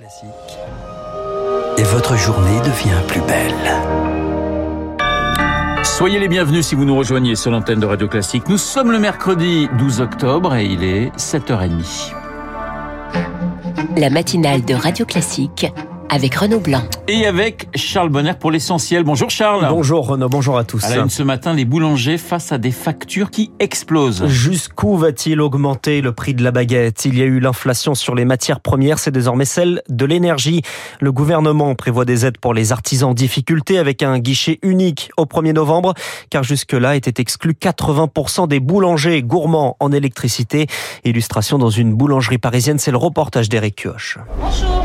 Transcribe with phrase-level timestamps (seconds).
[0.00, 0.30] Classique.
[1.76, 3.52] Et votre journée devient plus belle.
[5.84, 8.48] Soyez les bienvenus si vous nous rejoignez sur l'antenne de Radio Classique.
[8.48, 12.14] Nous sommes le mercredi 12 octobre et il est 7h30.
[13.98, 15.66] La matinale de Radio Classique
[16.10, 16.82] avec Renaud Blanc.
[17.08, 19.04] Et avec Charles Bonner pour l'essentiel.
[19.04, 19.66] Bonjour Charles.
[19.68, 20.84] Bonjour Renaud, bonjour à tous.
[20.84, 24.26] À la une ce matin, les boulangers face à des factures qui explosent.
[24.26, 27.04] Jusqu'où va-t-il augmenter le prix de la baguette?
[27.04, 30.62] Il y a eu l'inflation sur les matières premières, c'est désormais celle de l'énergie.
[31.00, 35.24] Le gouvernement prévoit des aides pour les artisans en difficulté avec un guichet unique au
[35.24, 35.94] 1er novembre,
[36.28, 40.66] car jusque-là étaient exclus 80% des boulangers gourmands en électricité.
[41.04, 44.18] Illustration dans une boulangerie parisienne, c'est le reportage d'Eric Kioch.
[44.40, 44.79] Bonjour.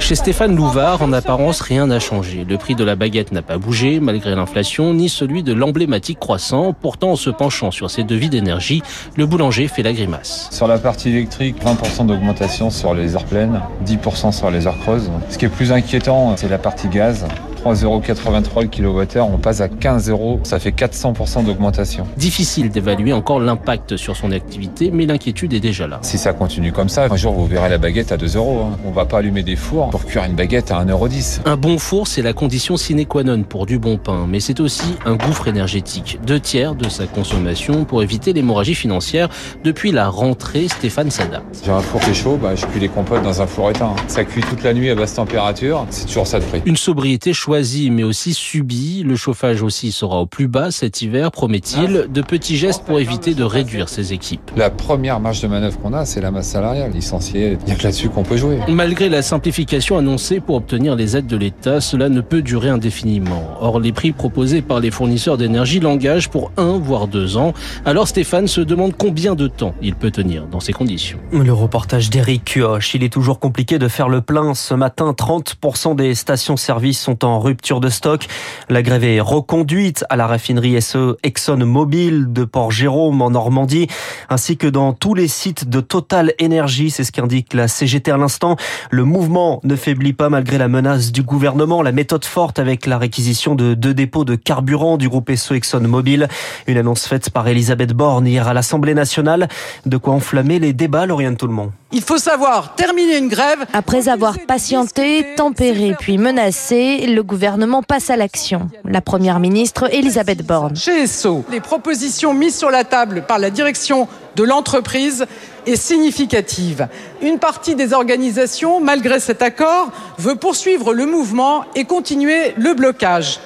[0.00, 2.44] Chez Stéphane Louvard, en apparence, rien n'a changé.
[2.48, 6.72] Le prix de la baguette n'a pas bougé, malgré l'inflation, ni celui de l'emblématique croissant.
[6.72, 8.82] Pourtant, en se penchant sur ses devis d'énergie,
[9.16, 10.48] le boulanger fait la grimace.
[10.50, 15.10] Sur la partie électrique, 20% d'augmentation sur les heures pleines, 10% sur les heures creuses.
[15.28, 17.26] Ce qui est plus inquiétant, c'est la partie gaz.
[17.64, 22.06] 3,83€ le kilowattheure, on passe à 15 euros, ça fait 400% d'augmentation.
[22.16, 25.98] Difficile d'évaluer encore l'impact sur son activité, mais l'inquiétude est déjà là.
[26.02, 28.60] Si ça continue comme ça, un jour vous verrez la baguette à 2 euros.
[28.64, 28.78] Hein.
[28.86, 31.40] On va pas allumer des fours pour cuire une baguette à 1,10€.
[31.44, 34.60] Un bon four, c'est la condition sine qua non pour du bon pain, mais c'est
[34.60, 36.18] aussi un gouffre énergétique.
[36.26, 39.28] Deux tiers de sa consommation pour éviter l'hémorragie financière.
[39.64, 41.62] Depuis la rentrée, Stéphane s'adapte.
[41.64, 43.94] J'ai un four qui est chaud, bah, je cuis les compotes dans un four éteint.
[44.08, 46.62] Ça cuit toute la nuit à basse température, c'est toujours ça de prix.
[46.64, 49.02] Une sobriété choisi mais aussi subi.
[49.02, 52.06] Le chauffage aussi sera au plus bas cet hiver, promet-il.
[52.08, 54.52] De petits gestes pour éviter de réduire ses équipes.
[54.56, 56.92] La première marge de manœuvre qu'on a, c'est la masse salariale.
[56.92, 58.60] Licenciée, il n'y a que là-dessus qu'on peut jouer.
[58.68, 63.42] Malgré la simplification annoncée pour obtenir les aides de l'État, cela ne peut durer indéfiniment.
[63.60, 67.52] Or, les prix proposés par les fournisseurs d'énergie l'engagent pour un voire deux ans.
[67.84, 71.18] Alors Stéphane se demande combien de temps il peut tenir dans ces conditions.
[71.32, 72.94] Le reportage d'Éric Kioch.
[72.94, 74.54] Il est toujours compliqué de faire le plein.
[74.54, 78.26] Ce matin, 30% des stations-service sont en rupture de stock.
[78.68, 83.88] La grève est reconduite à la raffinerie SE ExxonMobil de Port-Jérôme en Normandie,
[84.28, 86.90] ainsi que dans tous les sites de Total Energy.
[86.90, 88.56] C'est ce qu'indique la CGT à l'instant.
[88.90, 91.82] Le mouvement ne faiblit pas malgré la menace du gouvernement.
[91.82, 96.28] La méthode forte avec la réquisition de deux dépôts de carburant du groupe SE ExxonMobil.
[96.66, 99.48] Une annonce faite par Elisabeth Borne hier à l'Assemblée nationale.
[99.86, 101.72] De quoi enflammer les débats, Lauriane Tout-le-Monde.
[101.92, 103.66] Il faut savoir terminer une grève.
[103.72, 108.68] Après avoir patienté, tempéré puis menacé, le gouvernement passe à l'action.
[108.84, 110.74] La première ministre Elisabeth Borne.
[110.74, 115.26] Chez ESSO, les propositions mises sur la table par la direction de l'entreprise
[115.64, 116.88] est significative.
[117.22, 123.38] Une partie des organisations, malgré cet accord, veut poursuivre le mouvement et continuer le blocage.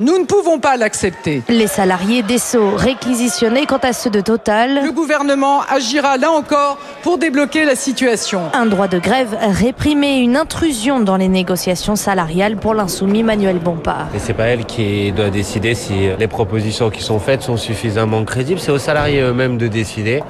[0.00, 1.42] Nous ne pouvons pas l'accepter.
[1.48, 4.84] Les salariés d'Esso réquisitionnés quant à ceux de Total.
[4.84, 8.42] Le gouvernement agira là encore pour débloquer la situation.
[8.52, 14.06] Un droit de grève réprimé, une intrusion dans les négociations salariales pour l'insoumis Manuel Bompard.
[14.14, 18.24] Et c'est pas elle qui doit décider si les propositions qui sont faites sont suffisamment
[18.24, 20.22] crédibles, c'est aux salariés eux-mêmes de décider.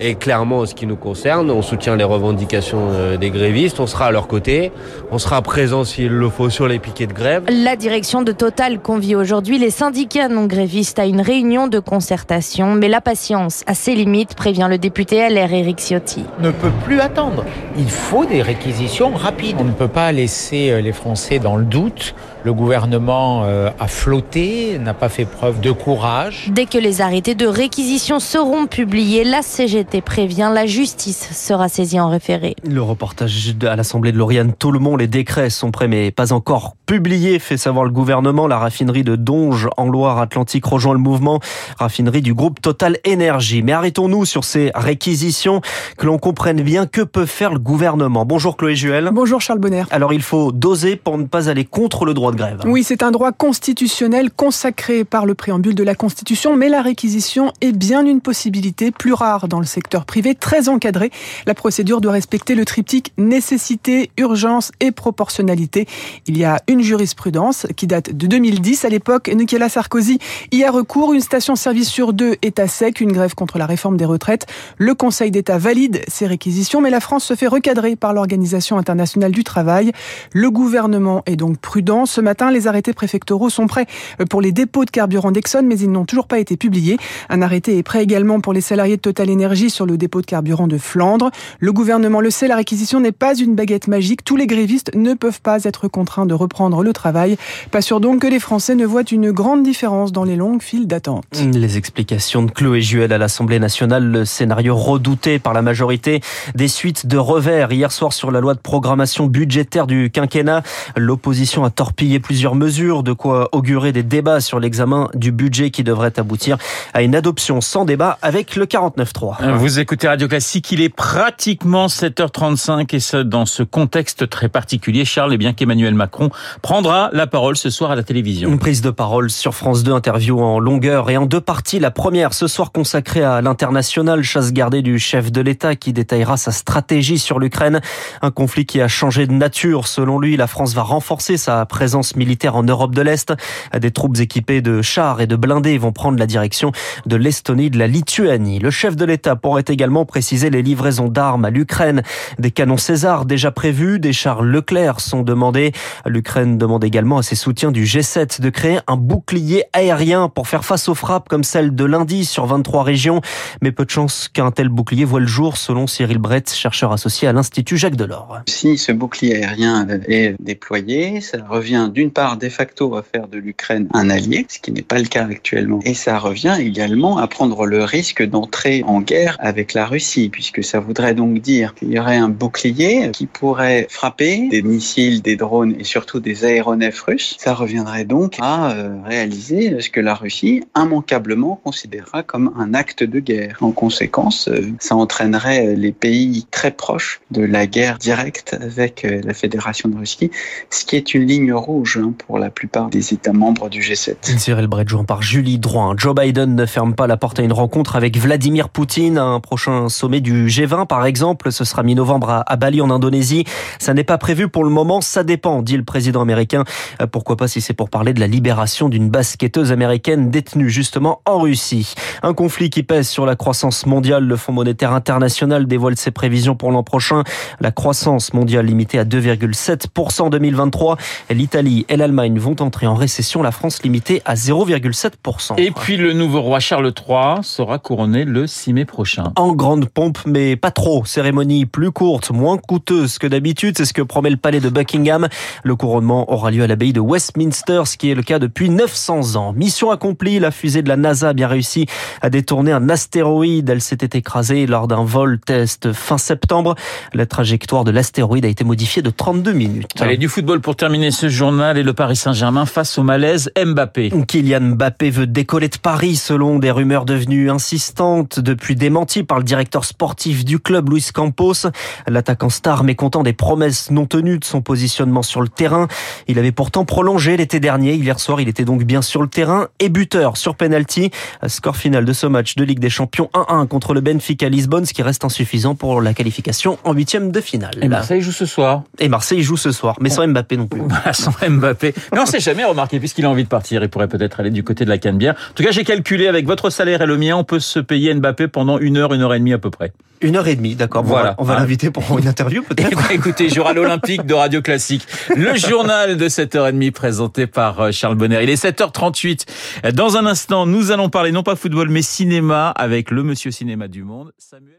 [0.00, 4.06] Et clairement, en ce qui nous concerne, on soutient les revendications des grévistes, on sera
[4.06, 4.70] à leur côté,
[5.10, 7.44] on sera présent s'il le faut sur les piquets de grève.
[7.48, 12.74] La direction de Total convie aujourd'hui les syndicats non grévistes à une réunion de concertation,
[12.74, 16.24] mais la patience a ses limites, prévient le député LR Éric Ciotti.
[16.40, 17.44] Ne peut plus attendre.
[17.76, 19.56] Il faut des réquisitions rapides.
[19.58, 22.14] On ne peut pas laisser les Français dans le doute.
[22.44, 26.50] Le gouvernement a flotté, n'a pas fait preuve de courage.
[26.52, 32.00] Dès que les arrêtés de réquisition seront publiés, la CGT prévient la justice sera saisie
[32.00, 32.54] en référé.
[32.64, 37.38] Le reportage à l'Assemblée de Lauriane Tout-le-Monde, les décrets sont prêts mais pas encore publiés,
[37.38, 38.46] fait savoir le gouvernement.
[38.46, 41.40] La raffinerie de Donge en Loire-Atlantique rejoint le mouvement,
[41.78, 43.62] raffinerie du groupe Total Énergie.
[43.62, 45.60] Mais arrêtons-nous sur ces réquisitions,
[45.96, 48.24] que l'on comprenne bien que peut faire le gouvernement.
[48.24, 49.10] Bonjour Chloé Juel.
[49.12, 49.84] Bonjour Charles Bonner.
[49.90, 52.62] Alors il faut doser pour ne pas aller contre le droit grève.
[52.66, 57.52] Oui, c'est un droit constitutionnel consacré par le préambule de la Constitution, mais la réquisition
[57.60, 61.10] est bien une possibilité plus rare dans le secteur privé, très encadré.
[61.46, 65.86] La procédure doit respecter le triptyque nécessité, urgence et proportionnalité.
[66.26, 68.84] Il y a une jurisprudence qui date de 2010.
[68.84, 70.18] À l'époque, Nicolas Sarkozy
[70.52, 71.12] y a recours.
[71.12, 74.46] Une station-service sur deux est à sec, une grève contre la réforme des retraites.
[74.76, 79.32] Le Conseil d'État valide ces réquisitions, mais la France se fait recadrer par l'Organisation internationale
[79.32, 79.92] du travail.
[80.32, 82.06] Le gouvernement est donc prudent.
[82.18, 82.50] Ce matin.
[82.50, 83.86] Les arrêtés préfectoraux sont prêts
[84.28, 86.96] pour les dépôts de carburant d'Exxon, mais ils n'ont toujours pas été publiés.
[87.28, 90.26] Un arrêté est prêt également pour les salariés de Total Energy sur le dépôt de
[90.26, 91.30] carburant de Flandre.
[91.60, 94.24] Le gouvernement le sait, la réquisition n'est pas une baguette magique.
[94.24, 97.36] Tous les grévistes ne peuvent pas être contraints de reprendre le travail.
[97.70, 100.88] Pas sûr donc que les Français ne voient une grande différence dans les longues files
[100.88, 101.24] d'attente.
[101.54, 106.20] Les explications de Chloé Juel à l'Assemblée nationale, le scénario redouté par la majorité
[106.56, 110.64] des suites de revers hier soir sur la loi de programmation budgétaire du quinquennat.
[110.96, 115.84] L'opposition a torpillé plusieurs mesures, de quoi augurer des débats sur l'examen du budget qui
[115.84, 116.56] devrait aboutir
[116.94, 119.56] à une adoption sans débat avec le 49.3.
[119.56, 125.04] Vous écoutez Radio Classique, il est pratiquement 7h35 et ce, dans ce contexte très particulier,
[125.04, 126.30] Charles, et bien qu'Emmanuel Macron
[126.62, 128.48] prendra la parole ce soir à la télévision.
[128.48, 131.78] Une prise de parole sur France 2, interview en longueur et en deux parties.
[131.78, 136.36] La première ce soir consacrée à l'international, chasse gardée du chef de l'État qui détaillera
[136.36, 137.80] sa stratégie sur l'Ukraine.
[138.22, 139.88] Un conflit qui a changé de nature.
[139.88, 143.32] Selon lui, la France va renforcer sa présence militaire en Europe de l'Est.
[143.78, 146.72] Des troupes équipées de chars et de blindés vont prendre la direction
[147.06, 148.58] de l'Estonie, de la Lituanie.
[148.58, 152.02] Le chef de l'État pourrait également préciser les livraisons d'armes à l'Ukraine.
[152.38, 155.72] Des canons César déjà prévus, des chars Leclerc sont demandés.
[156.06, 160.64] L'Ukraine demande également à ses soutiens du G7 de créer un bouclier aérien pour faire
[160.64, 163.20] face aux frappes comme celle de lundi sur 23 régions.
[163.62, 167.28] Mais peu de chance qu'un tel bouclier voit le jour, selon Cyril Brett, chercheur associé
[167.28, 168.40] à l'Institut Jacques Delors.
[168.48, 173.38] Si ce bouclier aérien est déployé, ça revient d'une part de facto à faire de
[173.38, 175.80] l'Ukraine un allié, ce qui n'est pas le cas actuellement.
[175.84, 180.62] Et ça revient également à prendre le risque d'entrer en guerre avec la Russie, puisque
[180.64, 185.36] ça voudrait donc dire qu'il y aurait un bouclier qui pourrait frapper des missiles, des
[185.36, 187.36] drones et surtout des aéronefs russes.
[187.38, 193.02] Ça reviendrait donc à euh, réaliser ce que la Russie immanquablement considérera comme un acte
[193.02, 193.58] de guerre.
[193.60, 199.20] En conséquence, euh, ça entraînerait les pays très proches de la guerre directe avec euh,
[199.24, 200.30] la Fédération de Russie,
[200.70, 204.38] ce qui est une ligne rouge hein, pour la plupart des États membres du G7.
[204.38, 205.94] Cyril Brett joint par Julie Droin.
[205.96, 209.18] Joe Biden ne ferme pas la porte à une rencontre avec Vladimir Poutine.
[209.18, 213.44] Un prochain sommet du G20, par exemple, ce sera mi-novembre à Bali en Indonésie.
[213.78, 216.64] Ça n'est pas prévu pour le moment, ça dépend, dit le président américain.
[217.12, 221.38] Pourquoi pas si c'est pour parler de la libération d'une basketteuse américaine détenue justement en
[221.40, 221.94] Russie.
[222.22, 224.24] Un conflit qui pèse sur la croissance mondiale.
[224.24, 227.22] Le Fonds monétaire international dévoile ses prévisions pour l'an prochain.
[227.60, 230.96] La croissance mondiale limitée à 2,7% en 2023.
[231.30, 233.42] L'Italie et l'Allemagne vont entrer en récession.
[233.42, 235.58] La France limitée à 0,7%.
[235.58, 239.32] Et puis le nouveau roi Charles III sera couronné le 6 mai prochain.
[239.36, 241.04] En grande pompe, mais pas trop.
[241.04, 243.76] Cérémonie plus courte, moins coûteuse que d'habitude.
[243.76, 245.28] C'est ce que promet le palais de Buckingham.
[245.62, 249.36] Le couronnement aura lieu à l'abbaye de Westminster, ce qui est le cas depuis 900
[249.36, 249.52] ans.
[249.52, 251.86] Mission accomplie, la fusée de la NASA a bien réussi
[252.22, 253.68] à détourner un astéroïde.
[253.68, 256.74] Elle s'était écrasée lors d'un vol test fin septembre.
[257.12, 260.00] La trajectoire de l'astéroïde a été modifiée de 32 minutes.
[260.00, 264.12] Allez, du football pour terminer ce journal et le Paris Saint-Germain face au malaise Mbappé.
[264.28, 269.44] Kylian Mbappé veut décoller de Paris selon des rumeurs devenues insistantes depuis démenties par le
[269.44, 271.66] directeur sportif du club Luis Campos.
[272.06, 275.88] L'attaquant star mécontent des promesses non tenues de son positionnement sur le terrain.
[276.28, 277.94] Il avait pourtant prolongé l'été dernier.
[277.94, 281.10] Hier soir, il était donc bien sur le terrain et buteur sur penalty.
[281.48, 284.94] Score final de ce match de Ligue des Champions 1-1 contre le Benfica Lisbonne, ce
[284.94, 287.72] qui reste insuffisant pour la qualification en huitième de finale.
[287.82, 288.84] Et Marseille joue ce soir.
[289.00, 290.82] Et Marseille joue ce soir, mais sans Mbappé non plus.
[291.12, 291.94] sans Mbappé.
[292.12, 294.62] Mais on sait jamais remarqué, puisqu'il a envie de partir, il pourrait peut-être aller du
[294.64, 295.34] côté de la Canebière.
[295.50, 298.14] En tout cas, j'ai calculé avec votre salaire et le mien, on peut se payer
[298.14, 299.92] Mbappé pendant une heure, une heure et demie à peu près.
[300.20, 301.04] Une heure et demie, d'accord.
[301.04, 301.36] Voilà.
[301.38, 301.60] On va Ah.
[301.60, 302.96] l'inviter pour une interview peut-être.
[302.96, 305.06] Ben, écoutez, il jouera l'Olympique de Radio Classique.
[305.36, 308.40] Le journal de 7h30 présenté par euh, Charles Bonner.
[308.42, 309.92] Il est 7h38.
[309.94, 313.86] Dans un instant, nous allons parler non pas football mais cinéma avec le monsieur cinéma
[313.86, 314.78] du monde, Samuel